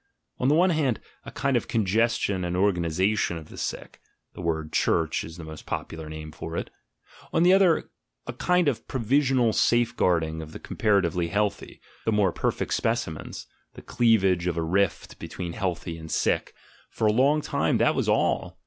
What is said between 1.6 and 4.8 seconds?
congestion and organisation of the sick (the word